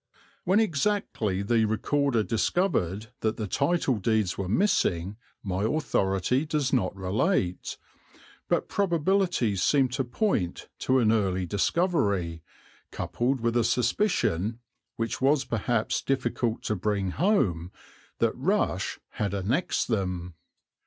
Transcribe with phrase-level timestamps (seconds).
[0.45, 6.95] When exactly the Recorder discovered that the title deeds were missing my authority does not
[6.95, 7.77] relate,
[8.49, 12.41] but probabilities seem to point to an early discovery,
[12.89, 14.57] coupled with a suspicion,
[14.95, 17.71] which was perhaps difficult to bring home,
[18.17, 20.33] that Rush had annexed them.